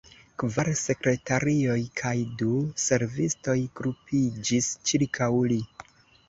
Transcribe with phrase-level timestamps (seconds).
[0.43, 2.55] Kvar sekretarioj kaj du
[2.85, 5.61] servistoj grupiĝis ĉirkaŭ li.